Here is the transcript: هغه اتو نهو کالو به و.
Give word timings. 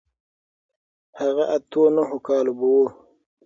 هغه 1.19 1.43
اتو 1.55 1.81
نهو 1.95 2.17
کالو 2.27 2.51
به 2.59 2.67
و. 2.75 2.87